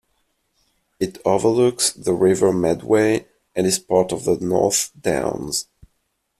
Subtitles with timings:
[0.99, 5.67] It overlooks the River Medway and is part of the North Downs.